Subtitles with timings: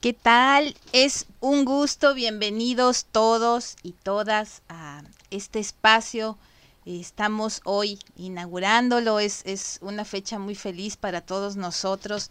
[0.00, 0.76] ¿Qué tal?
[0.92, 5.02] Es un gusto, bienvenidos todos y todas a
[5.32, 6.38] este espacio.
[6.86, 12.30] Estamos hoy inaugurándolo, es, es una fecha muy feliz para todos nosotros.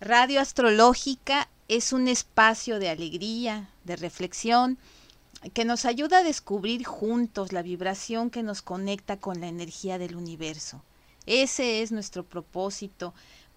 [0.00, 4.78] Radio Astrológica es un espacio de alegría, de reflexión,
[5.52, 10.16] que nos ayuda a descubrir juntos la vibración que nos conecta con la energía del
[10.16, 10.82] universo.
[11.26, 13.12] Ese es nuestro propósito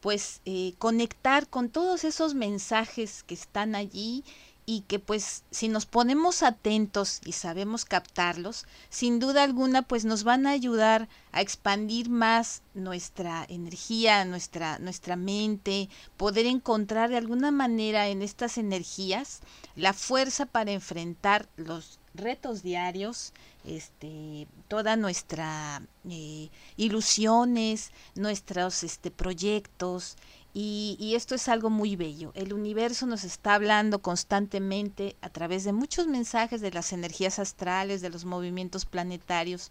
[0.05, 4.23] pues eh, conectar con todos esos mensajes que están allí
[4.65, 10.23] y que pues si nos ponemos atentos y sabemos captarlos, sin duda alguna pues nos
[10.23, 17.51] van a ayudar a expandir más nuestra energía, nuestra, nuestra mente, poder encontrar de alguna
[17.51, 19.41] manera en estas energías
[19.75, 23.33] la fuerza para enfrentar los retos diarios,
[23.65, 30.15] este, toda nuestra eh, ilusiones, nuestros este, proyectos,
[30.57, 32.31] y, esto es algo muy bello.
[32.33, 38.01] El universo nos está hablando constantemente a través de muchos mensajes de las energías astrales,
[38.01, 39.69] de los movimientos planetarios,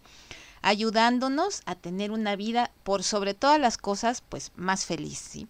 [0.61, 5.17] ayudándonos a tener una vida, por sobre todas las cosas, pues más feliz.
[5.17, 5.47] ¿sí?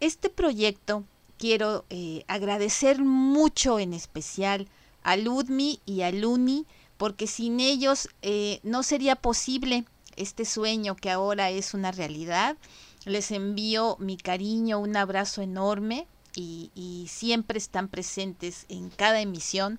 [0.00, 1.04] Este proyecto
[1.38, 4.68] quiero eh, agradecer mucho en especial
[5.02, 6.66] a Ludmi y a Luni,
[6.98, 9.86] porque sin ellos eh, no sería posible
[10.16, 12.58] este sueño que ahora es una realidad.
[13.04, 16.70] Les envío mi cariño, un abrazo enorme y,
[17.10, 19.78] siempre están presentes en cada emisión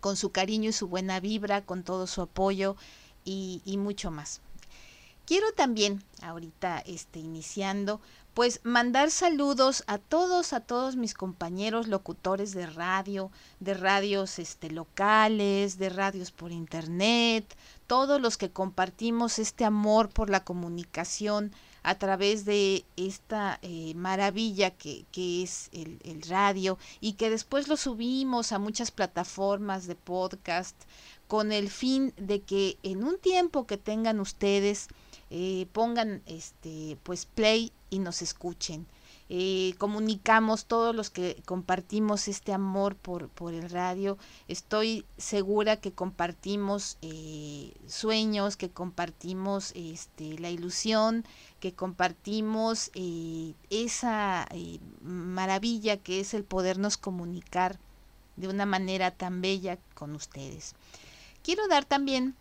[0.00, 2.76] con su cariño y su buena vibra, con todo su apoyo
[3.24, 4.40] y, y mucho más.
[5.26, 8.00] Quiero también, ahorita este, iniciando,
[8.32, 14.70] pues mandar saludos a todos, a todos mis compañeros locutores de radio, de radios este,
[14.70, 17.56] locales, de radios por internet,
[17.88, 21.50] todos los que compartimos este amor por la comunicación
[21.86, 27.68] a través de esta eh, maravilla que, que es el, el, radio y que después
[27.68, 30.74] lo subimos a muchas plataformas de podcast
[31.28, 34.88] con el fin de que en un tiempo que tengan ustedes
[35.30, 38.88] eh, pongan este pues play y nos escuchen.
[39.28, 44.18] Eh, comunicamos todos los que compartimos este amor por, por el radio.
[44.46, 51.24] Estoy segura que compartimos eh, sueños, que compartimos este, la ilusión,
[51.58, 57.78] que compartimos eh, esa eh, maravilla que es el podernos comunicar
[58.36, 60.74] de una manera tan bella con ustedes.
[61.42, 62.36] Quiero dar también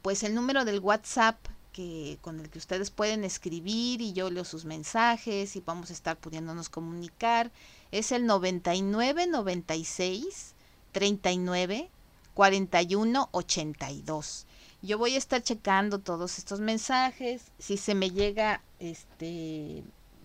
[0.00, 1.36] pues el número del WhatsApp
[1.72, 5.94] que con el que ustedes pueden escribir y yo leo sus mensajes y vamos a
[5.94, 7.50] estar pudiéndonos comunicar
[7.90, 10.54] es el 99 96
[10.92, 11.90] 39
[12.34, 14.46] 41 82.
[14.82, 19.82] Yo voy a estar checando todos estos mensajes, si se me llega este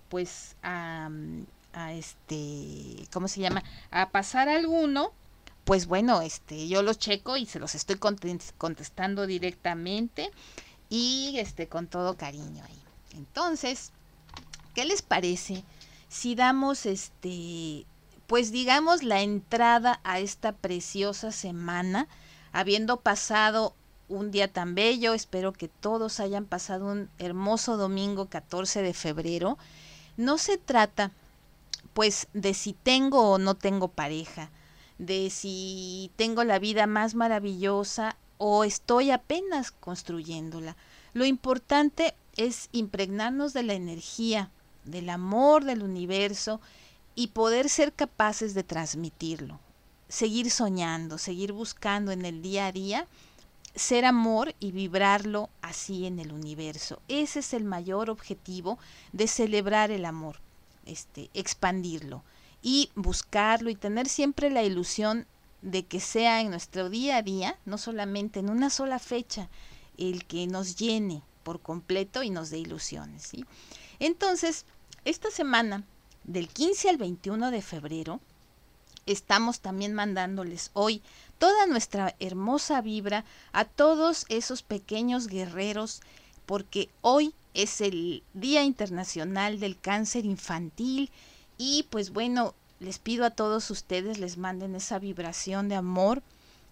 [0.09, 1.09] pues a,
[1.91, 3.63] este ¿cómo se llama?
[3.91, 5.11] a pasar alguno,
[5.63, 10.31] pues bueno, este yo los checo y se los estoy contestando directamente
[10.89, 12.81] y este con todo cariño ahí.
[13.15, 13.91] Entonces,
[14.73, 15.63] ¿qué les parece
[16.09, 17.85] si damos este
[18.27, 22.07] pues digamos la entrada a esta preciosa semana,
[22.51, 23.73] habiendo pasado
[24.09, 29.57] un día tan bello, espero que todos hayan pasado un hermoso domingo 14 de febrero.
[30.17, 31.11] No se trata
[31.93, 34.51] pues de si tengo o no tengo pareja,
[34.97, 40.75] de si tengo la vida más maravillosa o estoy apenas construyéndola.
[41.13, 44.51] Lo importante es impregnarnos de la energía,
[44.83, 46.61] del amor del universo
[47.15, 49.59] y poder ser capaces de transmitirlo.
[50.07, 53.07] Seguir soñando, seguir buscando en el día a día
[53.77, 56.99] ser amor y vibrarlo así en el universo.
[57.07, 58.79] Ese es el mayor objetivo
[59.13, 60.39] de celebrar el amor,
[60.85, 62.23] este, expandirlo
[62.61, 65.27] y buscarlo y tener siempre la ilusión
[65.61, 69.49] de que sea en nuestro día a día, no solamente en una sola fecha,
[69.97, 73.31] el que nos llene por completo y nos dé ilusiones.
[73.99, 74.65] Entonces,
[75.05, 75.83] esta semana,
[76.23, 78.19] del 15 al 21 de febrero,
[79.05, 81.01] estamos también mandándoles hoy
[81.37, 86.01] toda nuestra hermosa vibra a todos esos pequeños guerreros,
[86.45, 91.09] porque hoy es el Día Internacional del Cáncer Infantil
[91.57, 96.21] y pues bueno, les pido a todos ustedes les manden esa vibración de amor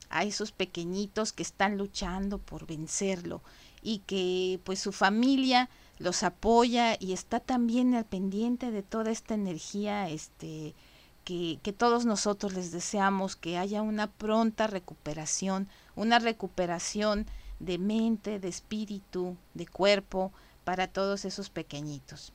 [0.10, 3.42] a esos pequeñitos que están luchando por vencerlo
[3.82, 9.34] y que pues su familia los apoya y está también al pendiente de toda esta
[9.34, 10.76] energía este
[11.24, 17.26] que, que, todos nosotros les deseamos que haya una pronta recuperación, una recuperación
[17.60, 20.32] de mente, de espíritu, de cuerpo
[20.64, 22.32] para todos esos pequeñitos.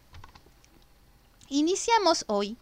[1.49, 2.57] Iniciamos hoy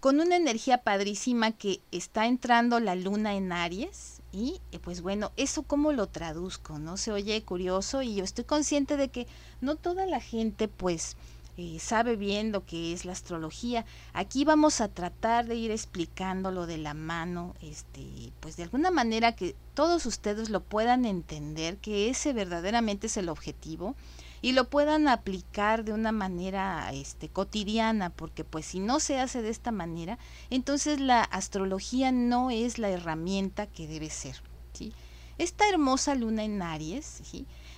[0.00, 5.32] con una energía padrísima que está entrando la luna en Aries y eh, pues bueno,
[5.36, 6.96] eso cómo lo traduzco, ¿no?
[6.96, 9.26] Se oye curioso y yo estoy consciente de que
[9.60, 11.16] no toda la gente pues
[11.58, 13.84] eh, sabe bien lo que es la astrología.
[14.14, 19.36] Aquí vamos a tratar de ir explicándolo de la mano, este, pues de alguna manera
[19.36, 23.94] que todos ustedes lo puedan entender, que ese verdaderamente es el objetivo
[24.42, 29.42] y lo puedan aplicar de una manera este, cotidiana, porque pues si no se hace
[29.42, 30.18] de esta manera,
[30.50, 34.42] entonces la astrología no es la herramienta que debe ser.
[35.38, 37.22] Esta hermosa luna en Aries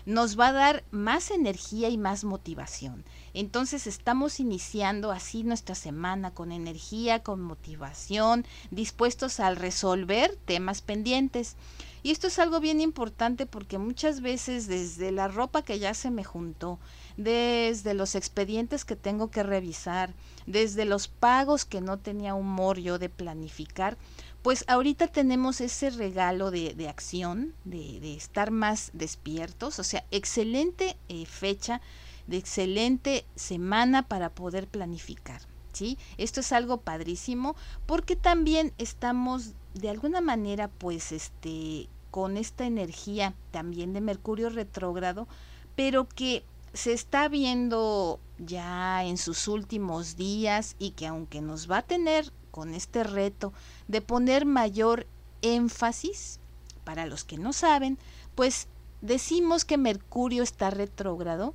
[0.04, 3.04] nos va a dar más energía y más motivación.
[3.34, 11.54] Entonces estamos iniciando así nuestra semana con energía, con motivación, dispuestos a resolver temas pendientes.
[12.02, 16.10] Y esto es algo bien importante porque muchas veces desde la ropa que ya se
[16.10, 16.81] me juntó,
[17.16, 20.12] desde los expedientes que tengo que revisar,
[20.46, 23.96] desde los pagos que no tenía humor yo de planificar,
[24.43, 30.05] pues ahorita tenemos ese regalo de, de acción, de, de, estar más despiertos, o sea,
[30.10, 31.81] excelente eh, fecha,
[32.26, 35.40] de excelente semana para poder planificar.
[35.72, 35.96] ¿Sí?
[36.19, 37.56] Esto es algo padrísimo
[37.87, 45.26] porque también estamos de alguna manera pues este con esta energía también de Mercurio retrógrado,
[45.74, 46.44] pero que
[46.74, 52.30] se está viendo ya en sus últimos días y que aunque nos va a tener
[52.50, 53.54] con este reto
[53.88, 55.06] de poner mayor
[55.40, 56.38] énfasis,
[56.84, 57.98] para los que no saben,
[58.34, 58.68] pues
[59.00, 61.54] decimos que Mercurio está retrógrado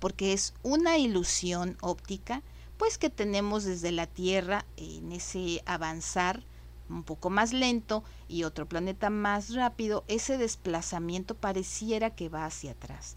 [0.00, 2.42] porque es una ilusión óptica,
[2.78, 6.44] pues que tenemos desde la Tierra en ese avanzar
[6.88, 12.72] un poco más lento y otro planeta más rápido, ese desplazamiento pareciera que va hacia
[12.72, 13.16] atrás.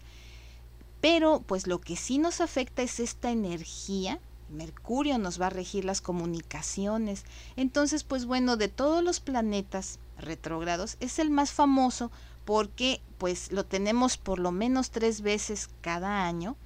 [1.00, 4.20] Pero pues lo que sí nos afecta es esta energía
[4.50, 7.24] Mercurio nos va a regir las comunicaciones.
[7.56, 12.10] Entonces, pues bueno, de todos los planetas retrógrados es el más famoso
[12.44, 16.56] porque pues lo tenemos por lo menos tres veces cada año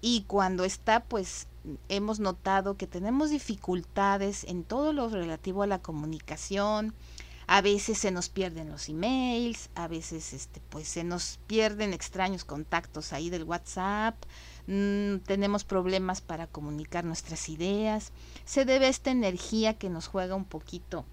[0.00, 1.46] y cuando está pues
[1.88, 6.94] hemos notado que tenemos dificultades en todo lo relativo a la comunicación,
[7.46, 12.44] a veces se nos pierden los emails, a veces este pues se nos pierden extraños
[12.44, 14.16] contactos ahí del WhatsApp,
[14.66, 18.12] Mm, tenemos problemas para comunicar nuestras ideas,
[18.46, 21.04] se debe a esta energía que nos juega un poquito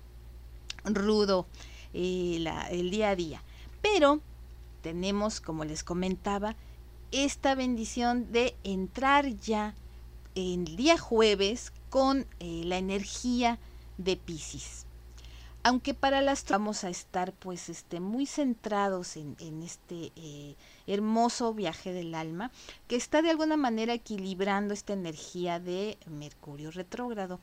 [0.85, 1.47] rudo
[1.93, 3.43] eh, el día a día.
[3.81, 4.21] Pero
[4.81, 6.55] tenemos, como les comentaba,
[7.11, 9.75] esta bendición de entrar ya
[10.35, 13.59] el día jueves con eh, la energía
[13.97, 14.85] de Pisces.
[15.63, 20.55] Aunque para las vamos a estar pues este muy centrados en, este eh,
[20.87, 22.51] hermoso viaje del alma
[22.87, 27.39] que está de alguna manera equilibrando esta energía de Mercurio retrógrado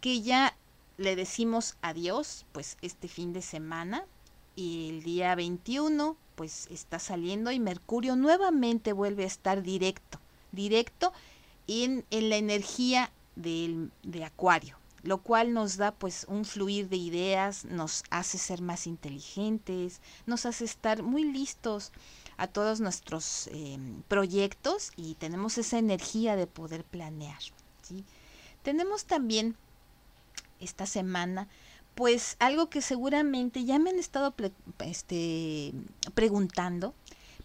[0.00, 0.56] que ya
[0.96, 4.04] le decimos adiós pues este fin de semana
[4.56, 10.18] y el día 21 pues está saliendo y Mercurio nuevamente vuelve a estar directo
[10.50, 11.12] directo
[11.70, 16.96] en, en la energía del, de Acuario lo cual nos da pues un fluir de
[16.96, 21.92] ideas, nos hace ser más inteligentes, nos hace estar muy listos
[22.36, 27.38] a todos nuestros em, proyectos y tenemos esa energía de poder planear.
[27.82, 28.04] ¿sí?
[28.62, 29.56] Tenemos también
[30.58, 31.48] esta semana
[31.94, 34.34] pues algo que seguramente ya me han estado
[34.80, 35.72] este,
[36.14, 36.94] preguntando,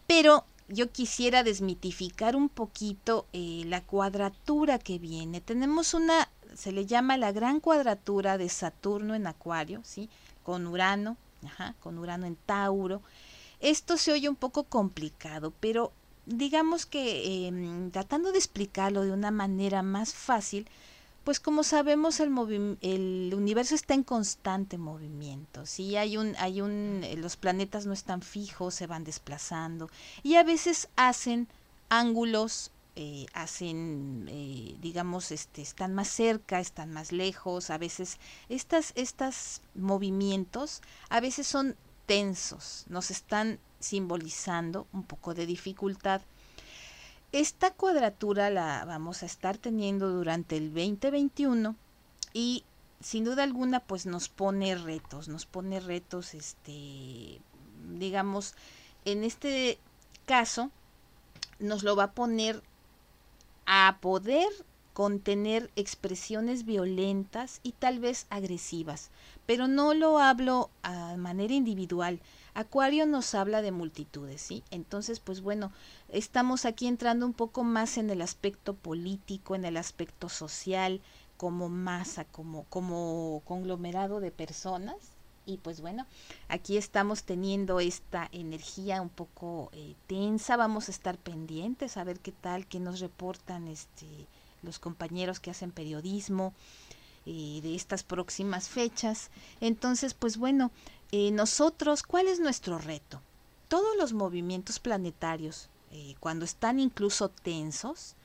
[0.08, 5.42] pero yo quisiera desmitificar un poquito eh, la cuadratura que viene.
[5.42, 10.10] Tenemos una se le llama la gran cuadratura de Saturno en Acuario, ¿sí?
[10.44, 11.18] Con Urano,
[11.82, 13.02] con Urano en Tauro.
[13.60, 15.92] Esto se oye un poco complicado, pero
[16.26, 20.68] digamos que em, tratando de explicarlo de una manera más fácil,
[21.26, 25.98] pues como sabemos el, el universo está en constante movimiento, ¿sí?
[25.98, 29.90] Hay un, hay un, eh, los planetas no están fijos, se van desplazando
[30.22, 31.48] y a veces hacen
[31.90, 38.94] ángulos eh, hacen, eh, digamos, este, están más cerca, están más lejos, a veces estas,
[38.96, 46.22] estos movimientos a veces son tensos, nos están simbolizando un poco de dificultad.
[47.36, 51.76] Esta cuadratura la vamos a estar teniendo durante el 2021
[52.32, 52.64] y
[53.02, 57.42] sin duda alguna pues nos pone retos, nos pone retos, este,
[58.00, 58.56] digamos,
[59.04, 59.80] en este
[60.26, 60.72] caso
[61.60, 62.64] nos lo va a poner
[63.66, 64.48] a poder
[64.94, 69.12] contener expresiones violentas y tal vez agresivas,
[69.46, 72.22] pero no lo hablo a manera individual.
[72.56, 74.64] Acuario nos habla de multitudes, ¿sí?
[74.72, 75.74] Entonces, pues bueno,
[76.08, 81.02] estamos aquí entrando un poco más en el aspecto político, en el aspecto social,
[81.36, 84.96] como masa, como, como conglomerado de personas.
[85.46, 86.08] Y pues bueno,
[86.48, 92.22] aquí estamos teniendo esta energía un poco eh, tensa, vamos a estar pendientes a ver
[92.22, 94.08] qué tal, qué nos reportan este,
[94.64, 96.54] los compañeros que hacen periodismo
[97.28, 99.32] eh, de estas próximas fechas.
[99.60, 100.70] Entonces, pues bueno,
[101.12, 103.22] nosotros, ¿cuál es nuestro reto?
[103.68, 108.16] Todos los movimientos planetarios, eh, cuando están incluso tensos,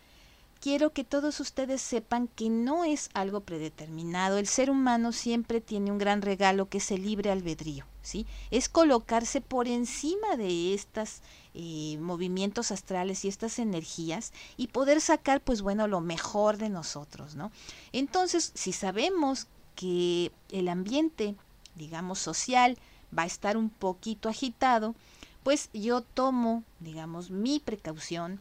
[0.61, 4.39] quiero que todos ustedes sepan que no es algo predeterminado.
[4.39, 8.27] El ser humano siempre tiene un gran regalo que es el libre albedrío, ¿sí?
[8.51, 11.23] Es colocarse por encima de estos
[11.55, 17.35] eh, movimientos astrales y estas energías y poder sacar, pues bueno, lo mejor de nosotros,
[17.35, 17.51] ¿no?
[17.93, 21.37] Entonces, si sabemos que el ambiente,
[21.75, 22.79] digamos, social,
[23.17, 24.95] va a estar un poquito agitado,
[25.43, 28.41] pues yo tomo, digamos, mi precaución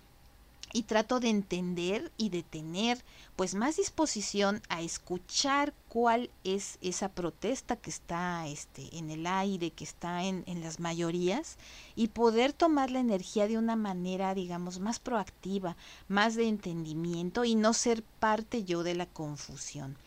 [0.72, 3.04] y trato de entender y de tener
[3.36, 9.72] pues más disposición a escuchar cuál es esa protesta que está este, en el aire,
[9.72, 11.58] que está en, en las mayorías
[11.96, 15.76] y poder tomar la energía de una manera digamos más proactiva,
[16.08, 19.98] más de entendimiento y no ser parte yo de la confusión.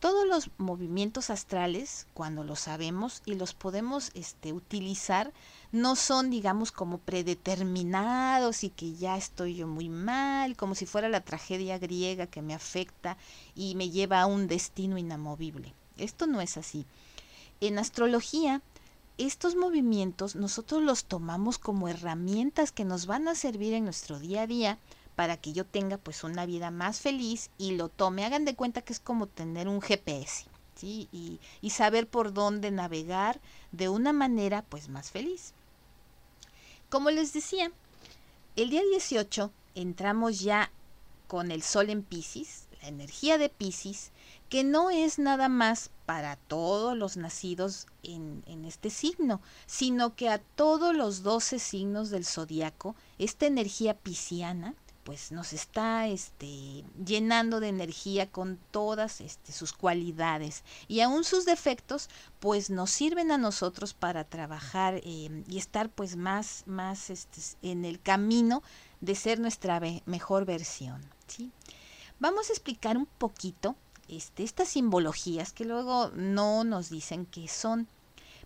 [0.00, 5.32] Todos los movimientos astrales, cuando los sabemos y los podemos este, utilizar,
[5.72, 11.08] no son, digamos, como predeterminados y que ya estoy yo muy mal, como si fuera
[11.08, 13.16] la tragedia griega que me afecta
[13.56, 15.74] y me lleva a un destino inamovible.
[15.96, 16.86] Esto no es así.
[17.60, 18.62] En astrología,
[19.18, 24.42] estos movimientos nosotros los tomamos como herramientas que nos van a servir en nuestro día
[24.42, 24.78] a día
[25.18, 28.24] para que yo tenga pues una vida más feliz y lo tome.
[28.24, 30.44] Hagan de cuenta que es como tener un GPS,
[30.76, 31.08] ¿sí?
[31.10, 33.40] Y, y saber por dónde navegar
[33.72, 35.54] de una manera pues más feliz.
[36.88, 37.72] Como les decía,
[38.54, 40.70] el día 18 entramos ya
[41.26, 44.12] con el sol en Pisces, la energía de Pisces,
[44.48, 50.28] que no es nada más para todos los nacidos en, en, este signo, sino que
[50.28, 54.76] a todos los 12 signos del zodiaco, esta energía pisciana
[55.08, 61.46] pues nos está este, llenando de energía con todas este, sus cualidades y aún sus
[61.46, 62.10] defectos
[62.40, 67.86] pues nos sirven a nosotros para trabajar eh, y estar pues más, más este, en
[67.86, 68.62] el camino
[69.00, 71.00] de ser nuestra mejor versión.
[71.26, 71.52] ¿sí?
[72.20, 73.76] Vamos a explicar un poquito
[74.08, 77.88] este, estas simbologías que luego no nos dicen qué son.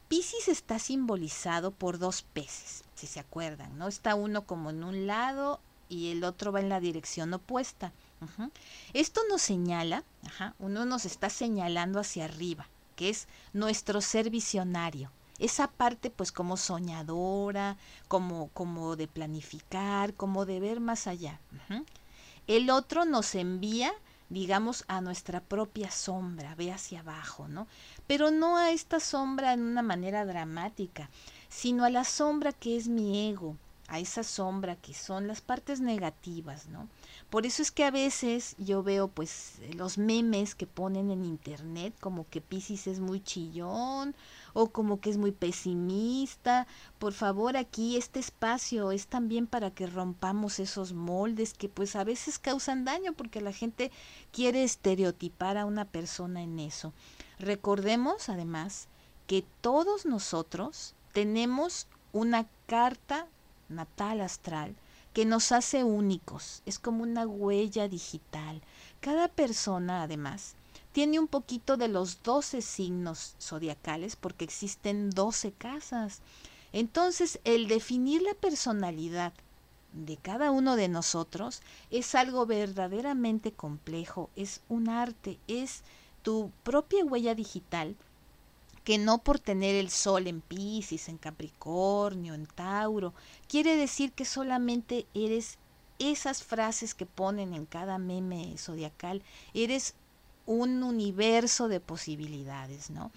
[0.07, 3.89] Pisces está simbolizado por dos peces, si se acuerdan, ¿no?
[3.89, 5.59] Está uno como en un lado
[5.93, 7.93] y el otro va en la dirección opuesta.
[8.95, 10.05] Esto nos señala,
[10.59, 15.11] uno nos está señalando hacia arriba, que es nuestro ser visionario.
[15.39, 17.77] Esa parte pues como soñadora,
[18.09, 21.41] como, como de planificar, como de ver más allá.
[22.47, 23.93] El otro nos envía
[24.31, 27.67] digamos, a nuestra propia sombra, ve hacia abajo, ¿no?
[28.07, 31.11] Pero no a esta sombra en una manera dramática,
[31.51, 33.59] sino a la sombra que es mi ego,
[33.93, 36.89] a esa sombra que son las partes negativas, ¿no?
[37.29, 41.93] Por eso es que a veces yo veo pues los memes que ponen en internet
[42.01, 44.17] como que Pisces es muy chillón
[44.55, 46.67] o como que es muy pesimista.
[46.99, 52.03] Por favor, aquí este espacio es también para que rompamos esos moldes que pues a
[52.03, 53.93] veces causan daño porque la gente
[54.31, 56.95] quiere estereotipar a una persona en eso.
[57.39, 58.89] Recordemos además
[59.27, 63.27] que todos nosotros tenemos una carta
[63.69, 64.75] natal astral
[65.13, 68.63] que nos hace únicos, es como una huella digital.
[69.01, 70.55] Cada persona, además,
[70.93, 76.21] tiene un poquito de los 12 signos zodiacales porque existen 12 casas.
[76.73, 79.33] Entonces, el definir la personalidad
[79.93, 85.83] de cada uno de nosotros es algo verdaderamente complejo, es un arte, es
[86.23, 87.97] tu propia huella digital
[88.85, 93.15] que no por tener el sol en Pisces, en Capricornio, en Tauro,
[93.49, 95.59] quiere decir que solamente eres
[95.99, 99.23] esas frases que ponen en cada meme zodiacal,
[99.55, 99.95] eres
[100.47, 103.13] un universo de posibilidades, ¿no?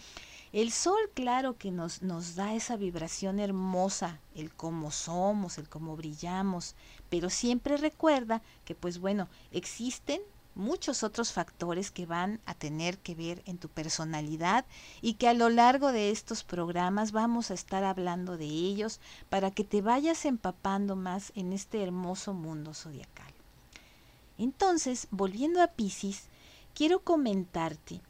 [0.54, 5.98] El sol, claro que nos, nos da esa vibración hermosa, el cómo somos, el cómo
[5.98, 6.76] brillamos,
[7.10, 10.22] pero siempre recuerda que, pues bueno, existen
[10.56, 14.66] muchos otros factores que van a tener que ver en tu personalidad
[15.02, 19.52] y que a lo largo de estos programas vamos a estar hablando de ellos para
[19.52, 23.34] que te vayas empapando más en este hermoso mundo zodiacal.
[24.38, 26.24] Entonces, volviendo a Pisces,
[26.74, 28.02] quiero comentarte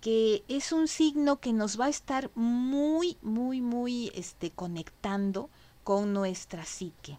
[0.00, 5.50] que es un signo que nos va a estar muy, muy, muy este, conectando
[5.82, 7.18] con nuestra psique.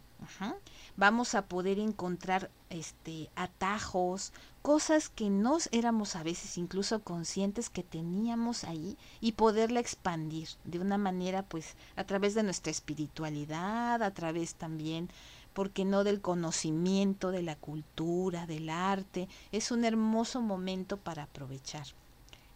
[0.97, 7.83] Vamos a poder encontrar este, atajos, cosas que no éramos a veces incluso conscientes que
[7.83, 14.13] teníamos ahí y poderla expandir de una manera pues a través de nuestra espiritualidad, a
[14.13, 15.09] través también
[15.53, 19.27] porque no del conocimiento, de la cultura, del arte.
[19.51, 21.85] Es un hermoso momento para aprovechar.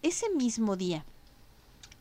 [0.02, 1.06] Ese mismo día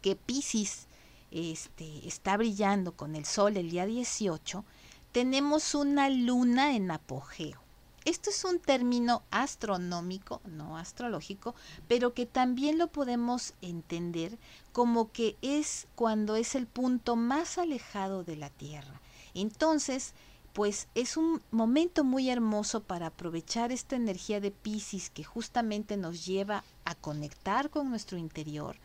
[0.01, 0.87] que Pisces
[1.31, 4.65] este, está brillando con el sol el día 18,
[5.13, 7.61] tenemos una luna en apogeo.
[8.05, 11.55] Esto es un término astronómico, no astrológico,
[11.87, 14.39] pero que también lo podemos entender
[14.73, 19.01] como que es cuando es el punto más alejado de la Tierra.
[19.35, 20.15] Entonces,
[20.53, 26.27] pues es un momento muy hermoso para aprovechar esta energía de Pisces que justamente nos
[26.27, 28.77] lleva a conectar con nuestro interior,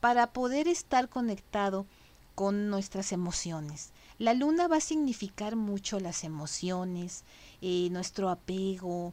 [0.00, 1.86] para poder estar conectado
[2.34, 3.92] con nuestras emociones.
[4.18, 7.24] La luna va a significar mucho las emociones,
[7.60, 9.12] eh, nuestro apego,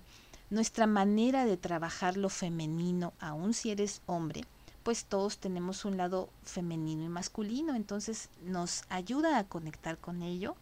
[0.50, 4.46] nuestra manera de trabajar lo femenino, aun si eres hombre,
[4.82, 10.56] pues todos tenemos un lado femenino y masculino, entonces nos ayuda a conectar con ello.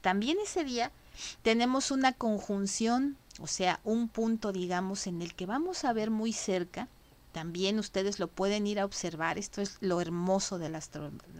[0.00, 0.90] También ese día
[1.42, 6.32] tenemos una conjunción, o sea, un punto, digamos, en el que vamos a ver muy
[6.32, 6.88] cerca
[7.32, 10.78] también ustedes lo pueden ir a observar, esto es lo hermoso de la,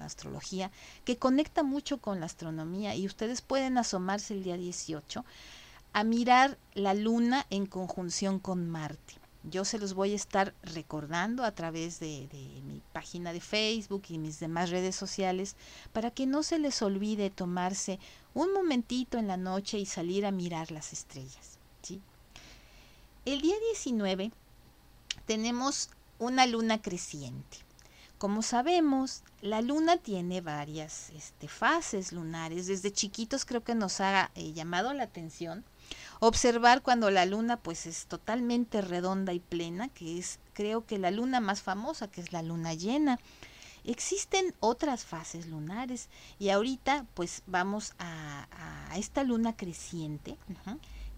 [0.01, 0.71] astrología,
[1.05, 5.25] que conecta mucho con la astronomía y ustedes pueden asomarse el día 18
[5.93, 9.15] a mirar la luna en conjunción con Marte.
[9.45, 14.05] Yo se los voy a estar recordando a través de, de, mi página de Facebook
[14.09, 15.57] y mis demás redes sociales
[15.93, 17.99] para que no se les olvide tomarse
[18.35, 21.59] un momentito en la noche y salir a mirar las estrellas.
[21.83, 22.01] ¿sí?
[23.25, 24.31] El día 19
[25.27, 27.59] tenemos una luna creciente.
[28.19, 32.69] Como sabemos, la luna tiene varias este, fases lunares.
[32.69, 35.65] Desde chiquitos creo que nos ha eh, llamado la atención
[36.21, 41.11] observar cuando la luna pues es totalmente redonda y plena, que es creo que la
[41.11, 43.19] luna más famosa, que es la luna llena.
[43.85, 46.09] Existen otras fases lunares
[46.39, 48.47] y ahorita pues vamos a,
[48.97, 50.37] esta luna creciente,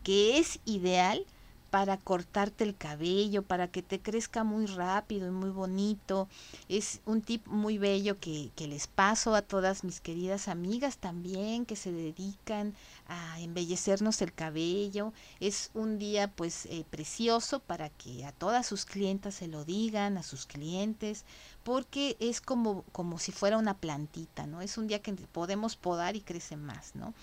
[0.03, 1.27] que es ideal
[1.75, 6.29] para cortarte el cabello, para que te crezca muy rápido y muy bonito.
[6.69, 11.75] Es un tip muy bello que, les paso a todas mis queridas amigas también que
[11.75, 12.75] se dedican
[13.09, 15.13] a embellecernos el cabello.
[15.41, 20.17] Es un día pues eh, precioso para que a todas sus clientas se lo digan,
[20.17, 21.25] a sus clientes,
[21.65, 24.61] porque es como, como si fuera una plantita, ¿no?
[24.61, 27.15] Es un día que podemos podar y crece más, ¿no?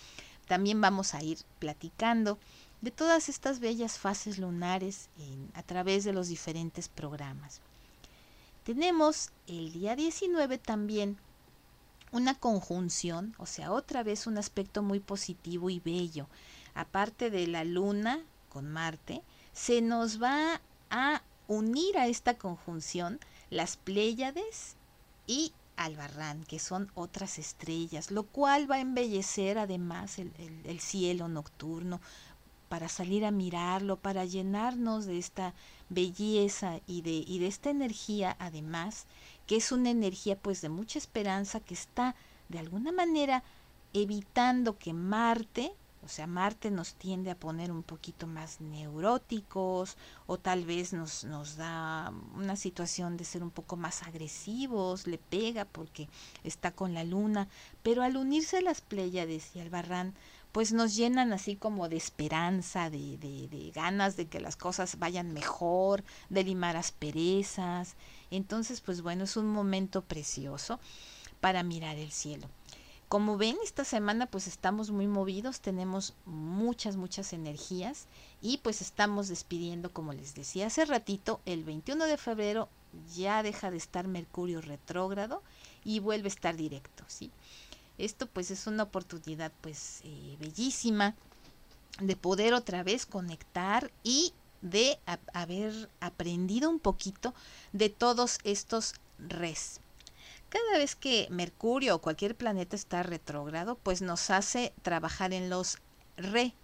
[0.51, 2.37] También vamos a ir platicando
[2.81, 5.09] de todas estas bellas fases lunares
[5.53, 7.61] a través de los diferentes programas.
[8.63, 11.17] Tenemos el día 19 también
[12.11, 16.27] una conjunción, o sea, otra vez un aspecto muy positivo y bello.
[16.73, 19.21] Aparte de la luna con Marte,
[19.53, 24.75] se nos va a unir a esta conjunción las Pléyades
[25.27, 32.01] y Albarrán, que son otras estrellas, lo cual va a embellecer además el cielo nocturno,
[32.71, 35.53] para salir a mirarlo, para llenarnos de esta
[35.89, 39.07] belleza y de, y de esta energía además,
[39.45, 42.15] que es una energía pues de mucha esperanza que está
[42.47, 43.43] de alguna manera
[43.91, 50.37] evitando que Marte, o sea, Marte nos tiende a poner un poquito más neuróticos o
[50.37, 55.65] tal vez nos, nos da una situación de ser un poco más agresivos, le pega
[55.65, 56.07] porque
[56.45, 57.49] está con la luna,
[57.83, 60.13] pero al unirse las Pléyades y al Barrán,
[60.51, 65.33] pues nos llenan así como de esperanza, de, de, ganas de que las cosas vayan
[65.33, 67.95] mejor, de limar asperezas.
[68.31, 70.79] Entonces, pues bueno, es un momento precioso
[71.39, 72.47] para mirar el cielo.
[73.07, 78.07] Como ven, esta semana pues estamos muy movidos, tenemos muchas, muchas energías
[78.41, 82.69] y pues estamos despidiendo, como les decía hace ratito, el 21 de febrero
[83.13, 85.43] ya deja de estar Mercurio retrógrado
[85.83, 87.31] y vuelve a estar directo, ¿sí?
[88.01, 91.13] Esto pues es una oportunidad pues eh, bellísima
[91.99, 94.97] de poder otra vez conectar y de
[95.33, 97.35] haber aprendido un poquito
[97.73, 99.81] de todos estos res.
[100.49, 105.77] Cada vez que Mercurio o cualquier planeta está retrógrado, pues nos hace trabajar en los
[106.17, 106.55] re.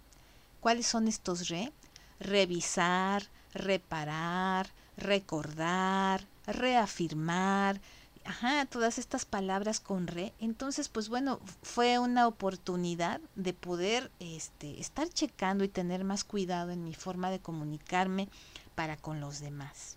[0.60, 1.72] ¿Cuáles son estos re?
[2.18, 3.22] Revisar,
[3.54, 7.80] reparar, recordar, reafirmar,
[8.28, 10.34] ajá, todas estas palabras con re.
[10.38, 16.70] Entonces, pues bueno, fue una oportunidad de poder este, estar checando y tener más cuidado
[16.70, 18.28] en mi forma de comunicarme
[18.74, 19.96] para con los demás.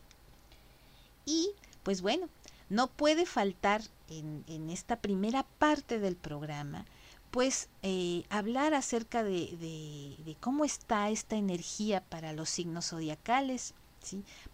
[1.25, 1.49] Y,
[1.83, 2.29] pues bueno,
[2.69, 6.85] no puede faltar en, en esta primera parte del programa,
[7.31, 13.73] pues eh, hablar acerca de, de, de, cómo está esta energía para los signos zodiacales.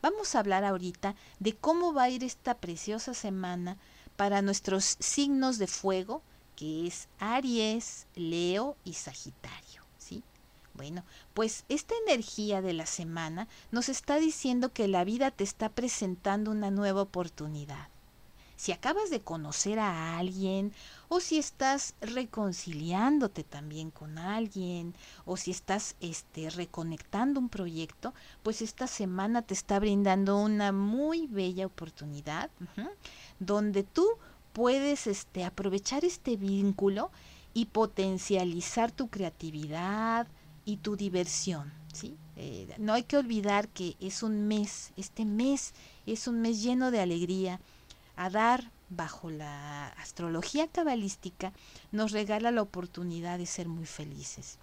[0.02, 3.78] Vamos a hablar ahorita de cómo va a ir esta preciosa semana
[4.16, 6.22] para nuestros signos de fuego,
[6.56, 9.84] que es Aries, Leo y Sagitario.
[9.98, 10.24] ¿sí?
[10.74, 15.70] Bueno, pues esta energía de la semana nos está diciendo que la vida te está
[15.70, 17.90] presentando una nueva oportunidad.
[18.58, 20.74] Si acabas de conocer a alguien
[21.10, 28.64] o si estás reconciliándote también con alguien o si estás este reconectando un proyecto, pues
[28.64, 32.50] esta semana te está brindando una muy bella oportunidad
[33.40, 34.06] donde tú
[34.54, 37.12] puedes este aprovechar este vínculo
[37.54, 40.28] y potencializar tu creatividad
[40.66, 42.18] y tu diversión, ¿sí?
[42.36, 45.74] Eh, no hay que olvidar que es un mes, este mes
[46.06, 47.60] es un mes lleno de alegría,
[48.18, 51.54] a dar bajo la astrología cabalística
[51.92, 54.58] nos regala la oportunidad de ser muy felices.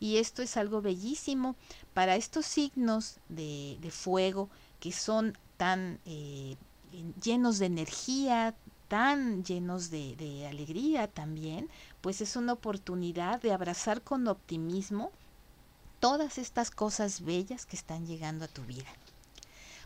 [0.00, 1.54] Y esto es algo bellísimo
[1.94, 4.48] para estos signos de, de fuego
[4.80, 6.56] que son tan eh,
[7.22, 8.54] llenos de energía,
[8.88, 11.68] tan llenos de alegría también,
[12.00, 15.12] pues es una oportunidad de abrazar con optimismo
[15.98, 18.90] todas estas cosas bellas que están llegando a tu vida.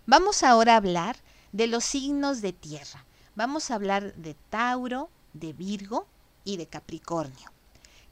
[0.06, 1.16] Vamos ahora a hablar
[1.56, 3.06] de los signos de tierra.
[3.34, 6.06] Vamos a hablar de Tauro, de Virgo
[6.44, 7.50] y de Capricornio.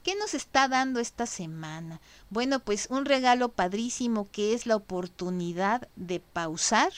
[0.01, 2.01] ¿Qué nos está dando esta semana?
[2.31, 6.91] Bueno, pues un regalo padrísimo que es la oportunidad de pausar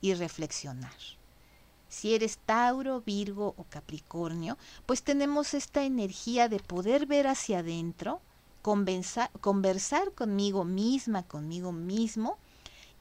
[0.00, 0.96] y reflexionar.
[1.88, 8.20] Si eres Tauro, Virgo o Capricornio, pues tenemos esta energía de poder ver hacia adentro,
[8.60, 12.38] conversar, conversar conmigo misma, conmigo mismo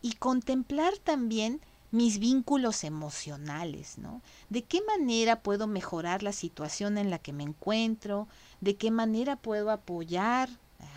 [0.03, 1.61] y contemplar también
[1.95, 4.21] mis vínculos emocionales, ¿no?
[4.49, 8.27] ¿De qué manera puedo mejorar la situación en la que me encuentro?
[8.59, 10.49] ¿De qué manera puedo apoyar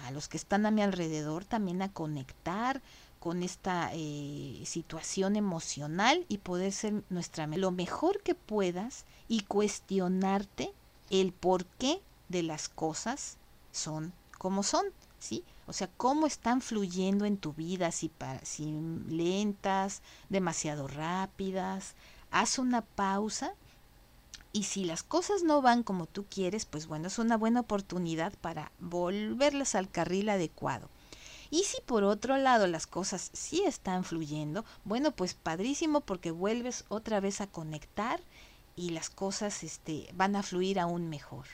[0.04, 2.82] a los que están a mi alrededor también a conectar
[3.20, 10.72] con esta eh, situación emocional y poder ser nuestra lo mejor que puedas y cuestionarte
[11.10, 13.36] el por qué de las cosas
[13.70, 14.84] son como son,
[15.20, 15.44] ¿sí?
[15.68, 18.10] O sea, cómo están fluyendo en tu vida, si,
[18.42, 18.64] si
[19.08, 21.94] lentas, demasiado rápidas.
[22.30, 23.52] Haz una pausa
[24.52, 28.32] y si las cosas no van como tú quieres, pues bueno, es una buena oportunidad
[28.40, 30.88] para volverlas al carril adecuado.
[31.50, 36.86] Y si por otro lado las cosas sí están fluyendo, bueno, pues padrísimo porque vuelves
[36.88, 38.20] otra vez a conectar
[38.74, 41.44] y las cosas este, van a fluir aún mejor.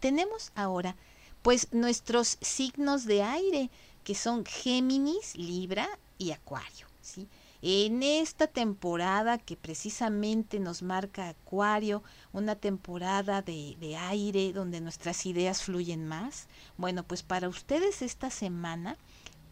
[0.00, 0.94] Tenemos ahora
[1.42, 3.70] pues nuestros signos de aire,
[4.04, 6.86] que son Géminis, Libra y Acuario.
[7.00, 7.28] ¿sí?
[7.62, 15.26] En esta temporada que precisamente nos marca Acuario, una temporada de, de, aire donde nuestras
[15.26, 16.46] ideas fluyen más,
[16.76, 18.96] bueno, pues para ustedes esta semana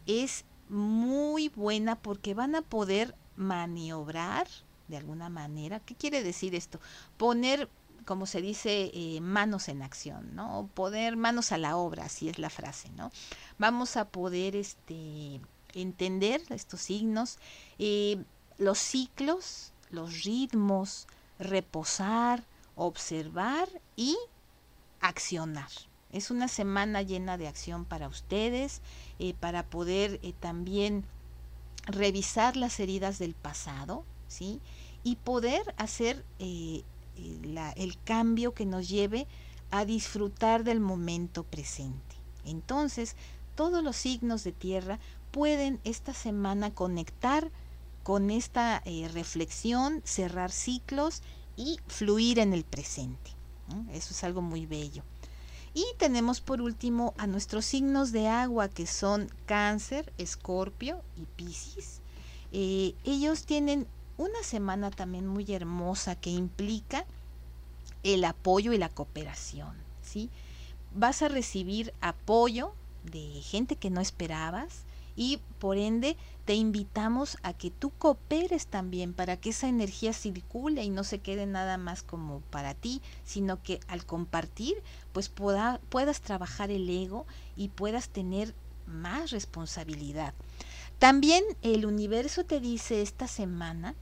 [0.07, 4.47] es muy buena porque van a poder maniobrar
[4.89, 5.81] de alguna manera.
[5.81, 6.81] ¿Qué quiere decir esto?
[7.17, 7.69] Poner
[8.07, 10.71] como se dice, eh, manos en acción, ¿no?
[10.73, 13.11] Poder, manos a la obra, así es la frase, ¿no?
[13.59, 15.41] Vamos a poder este,
[15.75, 17.39] entender estos signos,
[17.79, 18.25] eh,
[18.59, 21.07] los ciclos, los ritmos,
[21.39, 24.17] reposar, observar y
[25.01, 25.71] accionar.
[26.13, 28.81] Es una semana llena de acción para ustedes,
[29.19, 31.05] eh, para poder eh, también
[31.87, 34.61] revisar las heridas del pasado, ¿sí?
[35.05, 36.25] Y poder hacer
[37.17, 39.27] el cambio que nos lleve
[39.71, 42.17] a disfrutar del momento presente.
[42.45, 43.17] Entonces,
[43.55, 44.99] todos los signos de tierra
[45.31, 47.51] pueden esta semana conectar
[48.03, 51.23] con esta eh, reflexión, cerrar ciclos
[51.57, 53.33] y fluir en el presente.
[53.93, 55.03] Eso es algo muy bello.
[55.75, 62.01] Y tenemos por último a nuestros signos de agua que son cáncer, escorpio y piscis.
[62.53, 63.87] Eh, ellos tienen
[64.19, 67.05] una semana también muy hermosa que implica
[68.03, 70.31] el apoyo y la cooperación, ¿sí?
[70.95, 72.73] Vas a recibir apoyo
[73.05, 74.85] de gente que no esperabas
[75.17, 80.85] y por ende te invitamos a que tú cooperes también para que esa energía circule
[80.85, 84.77] y no se quede nada más como para ti, sino que al compartir
[85.13, 87.27] pues pueda, puedas trabajar el ego
[87.57, 88.55] y puedas tener
[88.87, 90.35] más responsabilidad.
[90.99, 93.95] También el universo te dice esta semana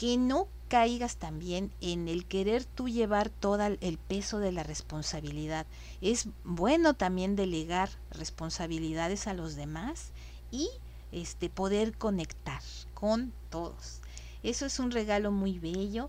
[0.00, 5.66] que no caigas también en el querer tú llevar todo el peso de la responsabilidad.
[6.00, 10.12] Es bueno también delegar responsabilidades a los demás
[10.50, 10.70] y
[11.12, 12.62] este poder conectar
[12.94, 14.00] con todos.
[14.42, 16.08] Eso es un regalo muy bello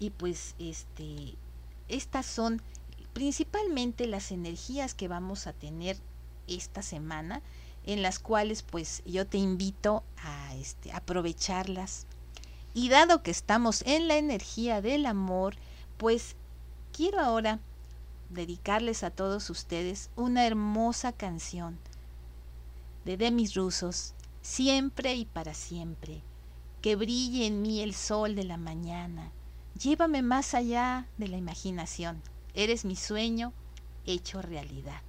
[0.00, 1.36] y pues este
[1.86, 2.60] estas son
[3.12, 5.96] principalmente las energías que vamos a tener
[6.48, 7.40] esta semana
[7.86, 12.07] en las cuales pues yo te invito a este, aprovecharlas
[12.78, 15.56] y dado que estamos en la energía del amor,
[15.96, 16.36] pues
[16.92, 17.58] quiero ahora
[18.30, 21.76] dedicarles a todos ustedes una hermosa canción
[23.04, 26.22] de Demis Rusos, siempre y para siempre.
[26.80, 29.32] Que brille en mí el sol de la mañana.
[29.76, 32.22] Llévame más allá de la imaginación.
[32.54, 33.52] Eres mi sueño
[34.06, 35.02] hecho realidad.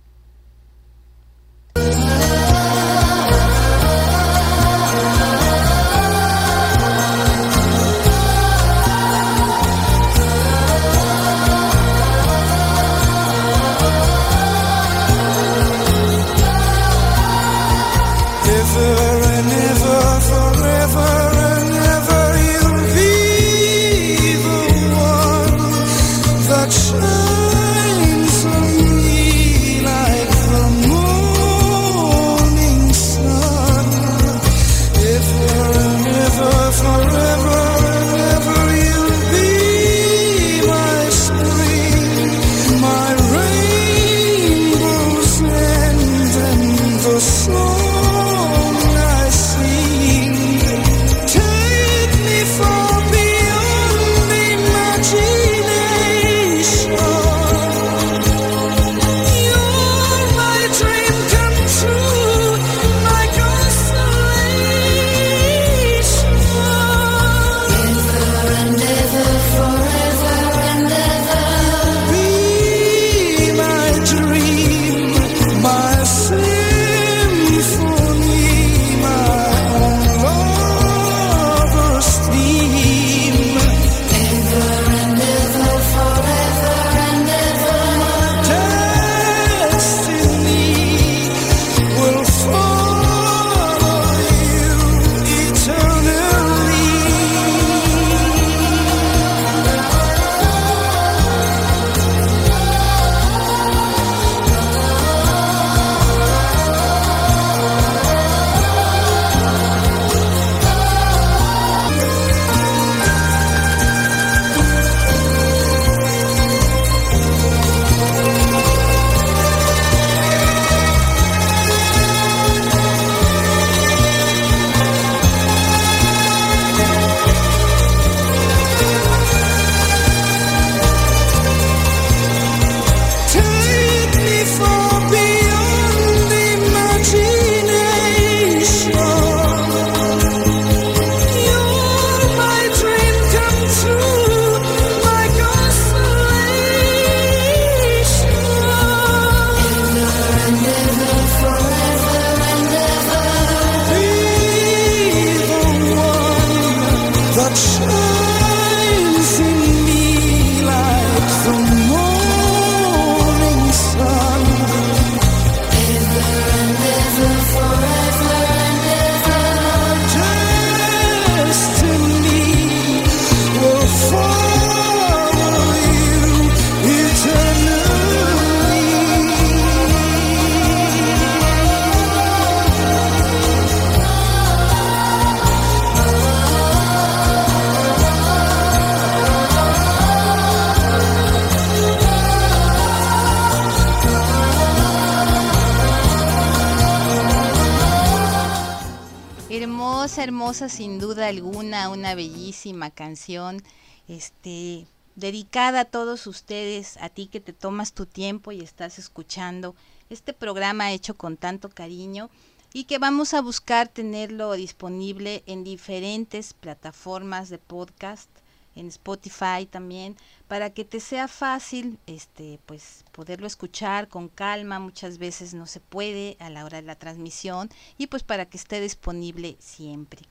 [200.70, 203.64] Sin duda alguna, una bellísima canción,
[204.08, 209.76] este, dedicada a todos ustedes, a ti que te tomas tu tiempo y estás escuchando
[210.10, 212.30] este programa hecho con tanto cariño
[212.72, 218.30] y que vamos a buscar tenerlo disponible en diferentes plataformas de podcast
[218.76, 220.16] en Spotify también,
[220.48, 225.80] para que te sea fácil este pues poderlo escuchar con calma, muchas veces no se
[225.80, 230.22] puede a la hora de la transmisión y pues para que esté disponible siempre.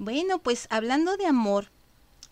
[0.00, 1.66] Bueno, pues hablando de amor,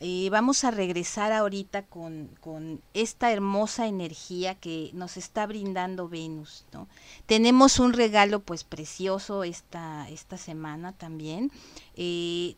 [0.01, 6.65] eh, vamos a regresar ahorita con, con, esta hermosa energía que nos está brindando Venus.
[6.73, 6.89] ¿no?
[7.27, 11.53] Tenemos un regalo pues precioso esta, esta semana también.
[11.95, 12.57] Eh,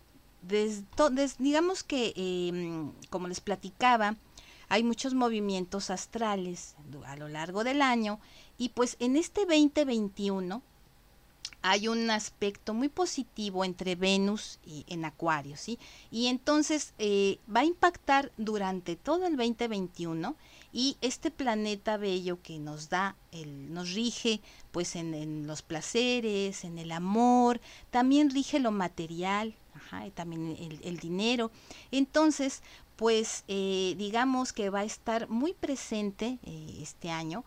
[1.41, 4.15] digamos que, em, como les platicaba,
[4.69, 8.21] hay muchos movimientos astrales a lo largo del año
[8.59, 10.63] y pues en este 2021
[11.63, 15.79] hay un aspecto muy positivo entre Venus y en Acuario, ¿sí?
[16.11, 20.37] Y entonces eh, va a impactar durante todo el 2021
[20.73, 26.79] y este planeta bello que nos da, el, nos rige pues en, los placeres, en
[26.79, 31.51] el amor, también rige lo material, ajá, también el, dinero.
[31.91, 32.63] Entonces,
[32.97, 37.45] pues eh, digamos que va a estar muy presente eh, este año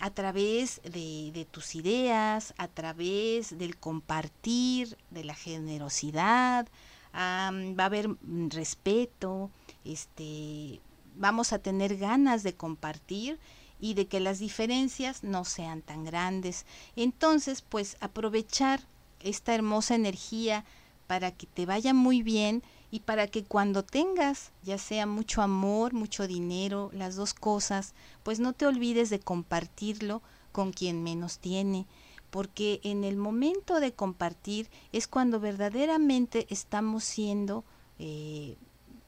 [0.00, 6.66] a través de, tus ideas, a través del compartir, de la generosidad,
[7.14, 9.50] va a haber mm, respeto,
[9.84, 10.80] este,
[11.16, 13.38] vamos a tener ganas de compartir
[13.80, 16.66] y de que las diferencias no sean tan grandes.
[16.96, 18.80] Entonces, pues aprovechar
[19.20, 20.64] esta hermosa energía
[21.06, 22.62] para que te vaya muy bien
[22.94, 28.38] y para que cuando tengas ya sea mucho amor, mucho dinero, las dos cosas, pues
[28.38, 31.86] no te olvides de compartirlo con quien menos tiene,
[32.30, 37.64] porque en el momento de compartir es cuando verdaderamente estamos siendo
[37.98, 38.54] eh,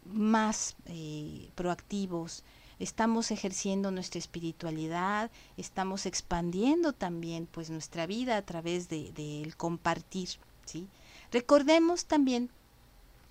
[0.04, 2.42] más eh, proactivos,
[2.80, 10.30] estamos ejerciendo nuestra espiritualidad, estamos expandiendo también pues nuestra vida a través del de, compartir,
[10.64, 10.88] ¿sí?
[11.30, 12.50] Recordemos también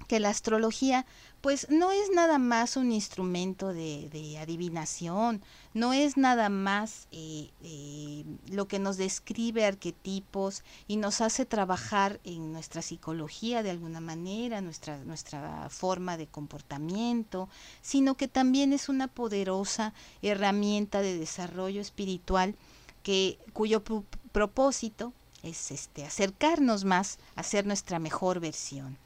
[0.08, 1.06] que la astrología
[1.42, 5.44] pues no es nada más un instrumento de, adivinación,
[5.76, 12.20] no es nada más eh, eh, lo que nos describe arquetipos y nos hace trabajar
[12.24, 17.48] en nuestra psicología de alguna manera, nuestra, nuestra forma de comportamiento,
[17.84, 22.56] sino que también es una poderosa herramienta de desarrollo espiritual
[23.04, 23.84] que, cuyo
[24.32, 25.14] propósito
[25.44, 28.98] es este, acercarnos más a ser nuestra mejor versión.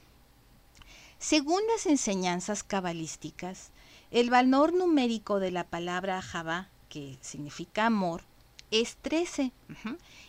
[1.19, 3.71] Según las enseñanzas cabalísticas,
[4.09, 8.23] el valor numérico de la palabra Java, que significa amor,
[8.71, 9.51] es 13.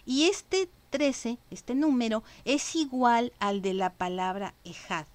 [0.04, 5.06] Y este 13, este número, es igual al de la palabra Ejad,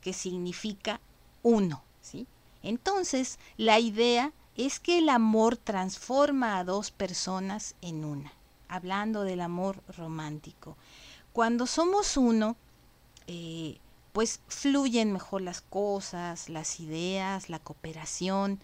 [0.00, 1.00] que significa
[1.42, 1.82] uno.
[2.00, 2.26] ¿sí?
[2.62, 8.32] Entonces, la idea es que el amor transforma a dos personas en una,
[8.68, 10.76] hablando del amor romántico.
[11.32, 12.56] Cuando somos uno,
[13.28, 13.78] eh,
[14.12, 18.60] pues fluyen mejor las cosas, las ideas, la cooperación.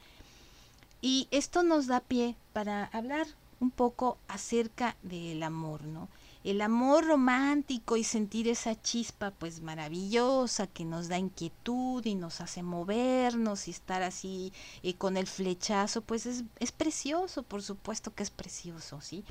[1.00, 3.26] Y esto nos da pie para hablar
[3.60, 6.08] un poco acerca del amor, ¿no?
[6.44, 12.40] El amor romántico y sentir esa chispa pues maravillosa que nos da inquietud y nos
[12.40, 18.14] hace movernos y estar así eh, con el flechazo, pues es, es precioso, por supuesto
[18.14, 19.24] que es precioso, ¿sí?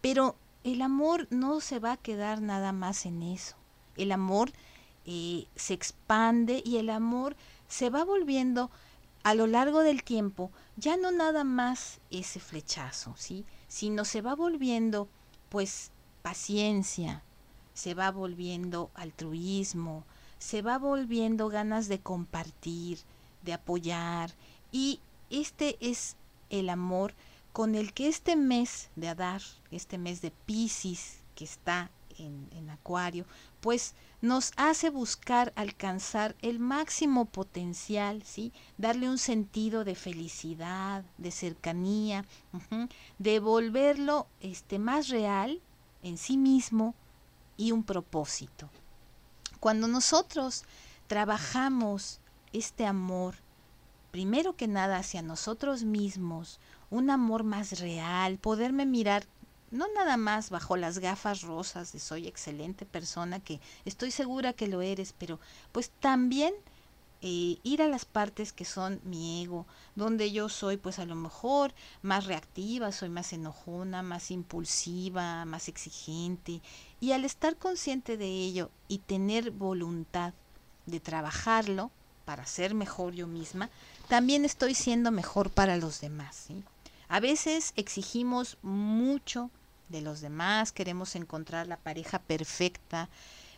[0.00, 3.56] Pero el amor no se va a quedar nada más en eso.
[3.96, 4.52] El amor
[5.04, 7.36] se expande y el amor
[7.68, 8.70] se va volviendo
[9.22, 13.44] a lo largo del tiempo ya no nada más ese flechazo, ¿sí?
[13.68, 15.08] sino se va volviendo
[15.48, 15.90] pues
[16.22, 17.22] paciencia,
[17.74, 20.04] se va volviendo altruismo,
[20.38, 22.98] se va volviendo ganas de compartir,
[23.42, 24.30] de apoyar
[24.72, 26.16] y este es
[26.50, 27.14] el amor
[27.52, 32.70] con el que este mes de Adar, este mes de Pisces que está en, en
[32.70, 33.26] Acuario,
[33.64, 38.52] pues nos hace buscar alcanzar el máximo potencial, ¿sí?
[38.76, 42.26] Darle un sentido de felicidad, de cercanía,
[43.18, 45.62] de volverlo este, más real
[46.02, 46.94] en sí mismo
[47.56, 48.68] y un propósito.
[49.60, 50.64] Cuando nosotros
[51.06, 52.20] trabajamos
[52.52, 53.36] este amor,
[54.10, 59.26] primero que nada hacia nosotros mismos, un amor más real, poderme mirar
[59.70, 64.68] no nada más bajo las gafas rosas de soy excelente persona, que estoy segura que
[64.68, 65.40] lo eres, pero
[65.72, 66.54] pues también
[67.26, 71.14] eh, ir a las partes que son mi ego, donde yo soy pues a lo
[71.14, 76.60] mejor más reactiva, soy más enojona, más impulsiva, más exigente,
[77.00, 80.34] y al estar consciente de ello y tener voluntad
[80.84, 81.90] de trabajarlo
[82.26, 83.70] para ser mejor yo misma,
[84.08, 86.48] también estoy siendo mejor para los demás.
[87.08, 89.50] A veces exigimos mucho
[89.88, 93.08] de los demás, queremos encontrar la pareja perfecta,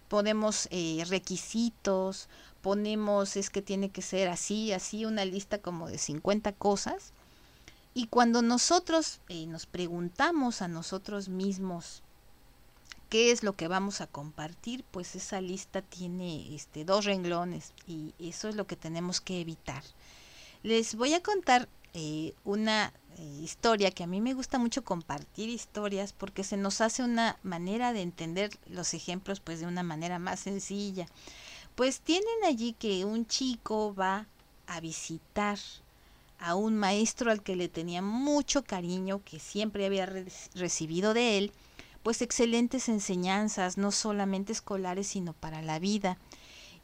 [0.09, 2.29] ponemos eh, requisitos,
[2.63, 7.13] ponemos es que tiene que ser así, así, una lista como de 50 cosas.
[7.95, 12.03] Y cuando nosotros eh, nos preguntamos a nosotros mismos
[13.09, 14.85] ¿Qué es lo que vamos a compartir?
[14.91, 19.85] Pues esa lista tiene este, dos renglones y eso es lo que tenemos que evitar.
[20.65, 22.93] Les voy a contar eh, una
[23.23, 27.93] historia que a mí me gusta mucho compartir historias porque se nos hace una manera
[27.93, 31.07] de entender los ejemplos pues de una manera más sencilla.
[31.75, 34.27] Pues tienen allí que un chico va
[34.67, 35.59] a visitar
[36.39, 40.07] a un maestro al que le tenía mucho cariño, que siempre había
[40.55, 41.53] recibido de él,
[42.03, 46.19] pues excelentes enseñanzas, no solamente escolares, sino para la vida.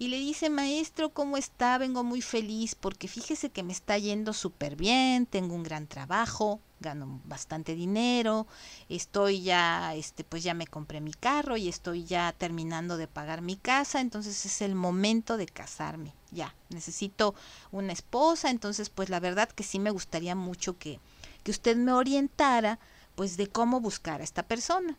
[0.03, 1.79] Y le dice, maestro, ¿cómo está?
[1.79, 6.59] Vengo muy feliz porque fíjese que me está yendo súper bien, tengo un gran trabajo,
[6.81, 8.49] gano bastante dinero,
[8.89, 13.43] estoy ya, este, pues ya me compré mi carro y estoy ya terminando de pagar
[13.43, 17.37] mi casa, entonces es el momento de casarme, ya, necesito
[17.71, 20.99] una esposa, entonces pues la verdad que sí me gustaría mucho que,
[21.45, 22.81] que usted me orientara
[23.15, 24.97] pues de cómo buscar a esta persona.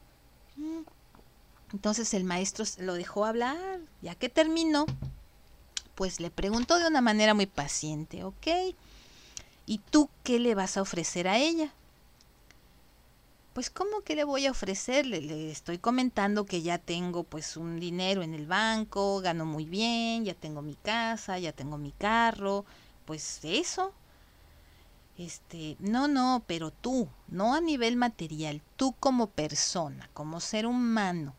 [1.74, 4.86] Entonces el maestro lo dejó hablar, ya que terminó,
[5.95, 8.47] pues le preguntó de una manera muy paciente, ¿ok?
[9.65, 11.74] ¿Y tú qué le vas a ofrecer a ella?
[13.53, 15.05] Pues ¿cómo que le voy a ofrecer?
[15.07, 20.26] Le, estoy comentando que ya tengo pues un dinero en el banco, gano muy bien,
[20.26, 22.65] ya tengo mi casa, ya tengo mi carro,
[23.05, 23.93] pues eso.
[25.17, 31.36] Este, no, no, pero tú, no a nivel material, tú como persona, como ser humano,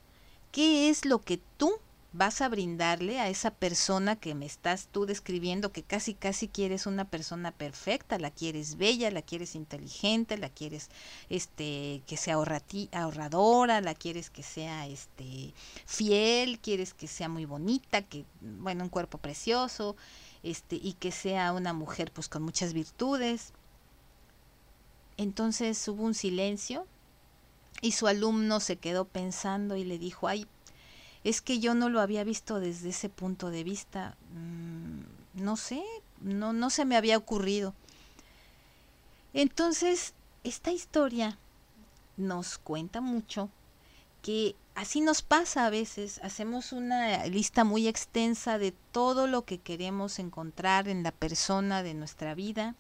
[0.55, 1.73] ¿qué es lo que tú
[2.13, 6.87] vas a brindarle a esa persona que me estás tú describiendo que casi casi quieres
[6.87, 10.91] una persona perfecta, la quieres bella, la quieres inteligente, la quieres
[11.29, 15.53] este que sea ahorradora, la quieres que sea este
[15.87, 19.97] fiel, quieres que sea muy bonita, que bueno, un cuerpo precioso,
[20.45, 23.53] este y que sea una mujer pues con muchas virtudes.
[25.17, 26.87] Entonces hubo un silencio
[27.81, 30.47] y su alumno se quedó pensando y le dijo, ay,
[31.25, 34.17] es que yo no lo había visto desde ese punto de vista.
[34.35, 35.83] Mm, no sé,
[36.21, 37.75] no, no se me había ocurrido.
[39.33, 40.15] Entonces,
[40.45, 41.39] esta historia
[42.17, 43.49] nos cuenta mucho
[44.23, 46.21] que así nos pasa a veces.
[46.23, 51.95] Hacemos una lista muy extensa de todo lo que queremos encontrar en la persona de
[51.95, 52.75] nuestra vida,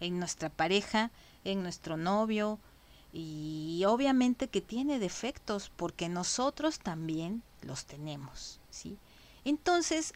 [0.00, 1.10] en nuestra pareja,
[1.44, 2.58] en nuestro novio,
[3.12, 8.96] y obviamente que tiene defectos porque nosotros también los tenemos, ¿sí?
[9.44, 10.12] Entonces,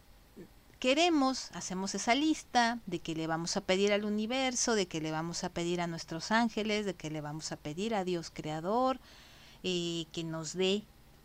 [0.78, 5.10] queremos, hacemos esa lista de que le vamos a pedir al universo, de que le
[5.10, 9.00] vamos a pedir a nuestros ángeles, de que le vamos a pedir a Dios creador,
[9.62, 10.84] eh, que nos dé,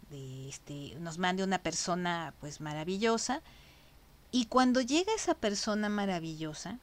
[0.10, 3.42] de este, nos mande una persona pues maravillosa.
[4.32, 6.80] Y cuando llega esa persona maravillosa,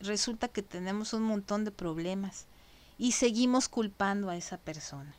[0.00, 2.46] resulta que tenemos un montón de problemas
[2.98, 5.14] y seguimos culpando a esa persona.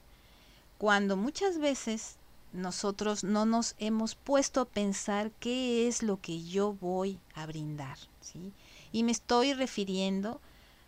[0.77, 2.17] Cuando muchas veces
[2.53, 7.97] nosotros no nos hemos puesto a pensar qué es lo que yo voy a brindar,
[8.21, 8.53] ¿sí?
[8.91, 10.39] Y me estoy refiriendo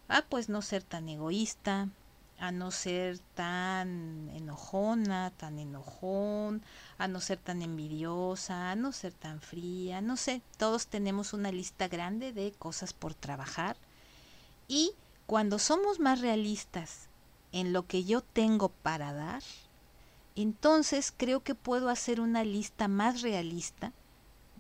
[0.08, 1.90] a pues no ser tan egoísta,
[2.40, 6.64] a no ser tan enojona, tan enojón,
[6.98, 11.52] a no ser tan envidiosa, a no ser tan fría, no sé, todos tenemos una
[11.52, 13.76] lista grande de cosas por trabajar
[14.68, 14.94] y
[15.30, 17.08] cuando somos más realistas
[17.52, 19.44] en lo que yo tengo para dar,
[20.36, 23.94] entonces creo que puedo hacer una lista más realista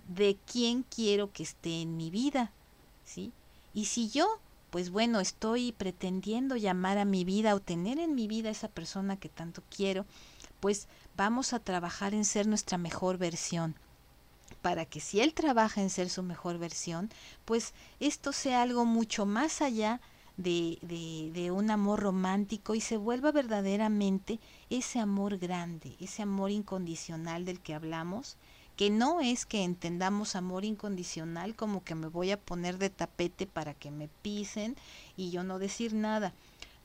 [0.09, 2.51] de quién quiero que esté en mi vida,
[3.03, 3.31] ¿sí?
[3.73, 4.27] Y si yo,
[4.69, 9.17] pues bueno, estoy pretendiendo llamar a mi vida o tener en mi vida esa persona
[9.17, 10.05] que tanto quiero,
[10.59, 13.73] pues vamos a trabajar en ser nuestra mejor versión
[14.61, 17.09] para que si él trabaja en ser su mejor versión,
[17.45, 19.99] pues esto sea algo mucho más allá
[20.39, 27.43] de, de, un amor romántico y se vuelva verdaderamente ese amor grande, ese amor incondicional
[27.43, 28.37] del que hablamos,
[28.77, 33.47] que no es que entendamos amor incondicional como que me voy a poner de tapete
[33.47, 34.77] para que me pisen
[35.17, 36.33] y yo no decir nada.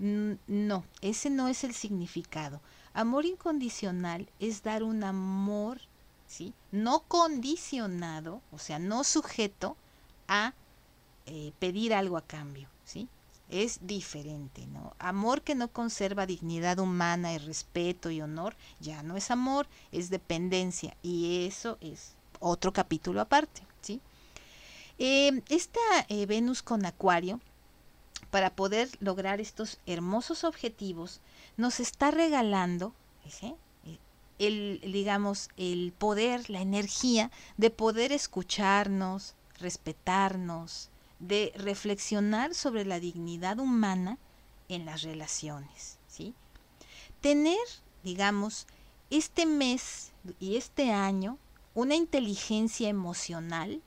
[0.01, 2.61] No, ese no es el significado.
[2.93, 5.81] Amor incondicional es dar un amor,
[6.27, 6.53] ¿sí?
[6.73, 9.77] No condicionado, o sea, no sujeto
[10.27, 10.53] a
[11.27, 13.09] eh, pedir algo a cambio, ¿sí?
[13.49, 14.95] Es diferente, ¿no?
[14.99, 20.11] Amor que no conserva dignidad humana y respeto y honor, ya no es amor, es
[20.11, 24.01] dependencia y eso es otro capítulo aparte, ¿sí?
[24.99, 27.41] Eh, esta eh, Venus con Acuario,
[28.31, 31.21] para poder lograr estos hermosos objetivos,
[31.57, 32.93] nos está regalando
[34.39, 40.91] el, digamos, el poder, la energía de poder escucharnos, respetarnos,
[41.27, 44.19] de reflexionar sobre la dignidad humana
[44.69, 46.35] en las relaciones, ¿sí?
[47.21, 47.59] Tener,
[48.03, 48.67] digamos,
[49.11, 51.39] este mes y este año
[51.75, 53.83] una inteligencia emocional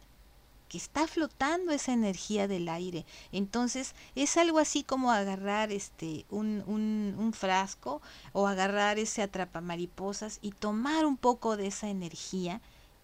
[0.68, 3.06] que está flotando esa energía del aire.
[3.32, 8.02] Entonces es algo así como agarrar este un, un, un frasco
[8.34, 12.62] o agarrar ese atrapamariposas y tomar un poco de esa energía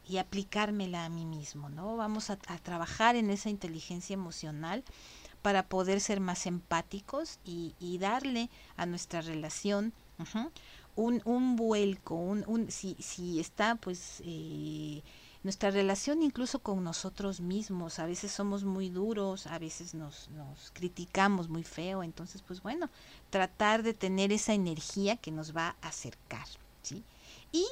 [0.08, 1.96] y aplicármela a mí mismo, ¿no?
[1.96, 4.84] Vamos a, trabajar en esa inteligencia emocional
[5.42, 9.94] para poder ser más empáticos y, darle a nuestra relación
[10.96, 15.02] un, un, vuelco, un, un, si, si está pues eh,
[15.44, 20.72] nuestra relación incluso con nosotros mismos, a veces somos muy duros, a veces nos, nos
[20.72, 22.90] criticamos muy feo, entonces pues bueno,
[23.30, 26.48] tratar de tener esa energía que nos va a acercar,
[26.82, 27.04] ¿sí?
[27.52, 27.66] Y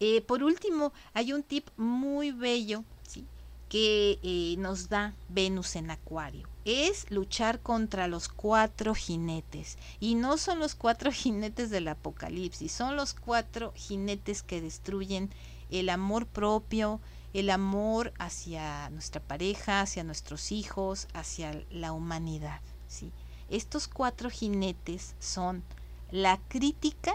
[0.00, 3.26] eh, por último, hay un tip muy bello ¿sí?
[3.68, 6.48] que eh, nos da Venus en Acuario.
[6.64, 9.78] Es luchar contra los cuatro jinetes.
[10.00, 15.30] Y no son los cuatro jinetes del apocalipsis, son los cuatro jinetes que destruyen
[15.70, 17.00] el amor propio,
[17.32, 22.60] el amor hacia nuestra pareja, hacia nuestros hijos, hacia la humanidad.
[22.88, 23.12] ¿sí?
[23.50, 25.62] Estos cuatro jinetes son
[26.10, 27.14] la crítica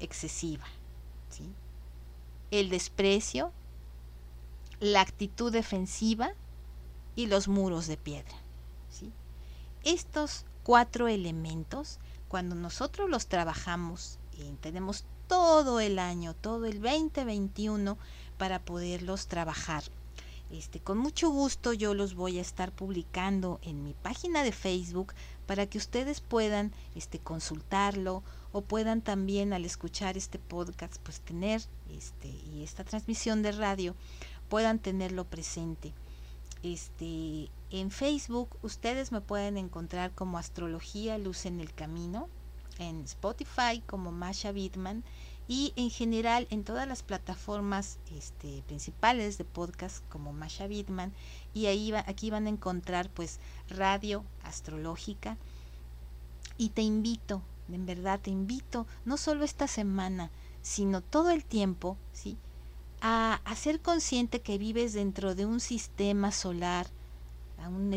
[0.00, 0.66] excesiva,
[1.30, 1.44] ¿sí?
[2.50, 3.52] El desprecio,
[4.80, 6.30] la actitud defensiva
[7.16, 8.34] y los muros de piedra.
[8.90, 9.12] ¿sí?
[9.82, 17.98] Estos cuatro elementos, cuando nosotros los trabajamos y tenemos todo el año, todo el 2021
[18.38, 19.82] para poderlos trabajar.
[20.50, 25.12] Este, con mucho gusto yo los voy a estar publicando en mi página de Facebook
[25.46, 28.22] para que ustedes puedan este, consultarlo
[28.52, 33.94] o puedan también al escuchar este podcast pues tener este y esta transmisión de radio
[34.48, 35.92] puedan tenerlo presente.
[36.62, 42.28] Este en Facebook ustedes me pueden encontrar como astrología luz en el camino
[42.78, 45.04] en Spotify como Masha Bitman
[45.48, 51.12] y en general en todas las plataformas este, principales de podcast como Masha Bitman
[51.54, 55.36] y ahí va, aquí van a encontrar pues radio astrológica.
[56.58, 60.30] Y te invito en verdad te invito, no solo esta semana,
[60.62, 62.36] sino todo el tiempo, ¿sí?
[63.00, 66.88] A, a ser consciente que vives dentro de un sistema solar,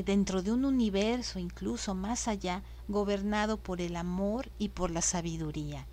[0.05, 5.87] dentro de un universo incluso más allá, gobernado por el amor y por la sabiduría.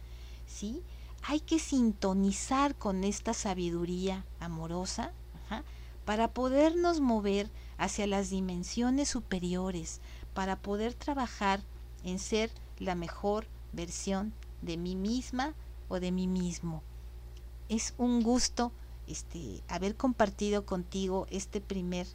[0.46, 0.82] ¿sí?
[1.22, 5.12] Hay que sintonizar con esta sabiduría amorosa
[6.04, 10.00] para podernos mover hacia las dimensiones superiores,
[10.32, 11.60] para poder trabajar
[12.02, 15.54] en ser la mejor versión de mí misma
[15.88, 16.82] o de mí mismo.
[17.68, 18.72] Es un gusto
[19.06, 22.06] este, haber compartido contigo este primer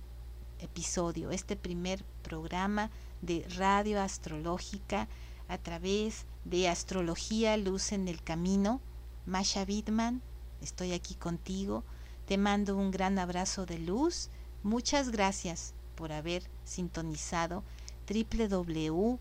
[0.60, 2.90] episodio, este primer programa
[3.22, 5.08] de radio astrológica
[5.48, 8.82] a través de Astrología Luz en el Camino.
[9.26, 10.22] Masha Bidman,
[10.62, 11.84] estoy aquí contigo.
[12.26, 14.30] Te mando un gran abrazo de luz.
[14.64, 17.64] Muchas gracias por haber sintonizado
[18.08, 19.20] www